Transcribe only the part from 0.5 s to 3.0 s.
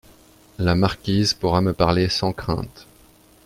La marquise pourra me parler sans crainte.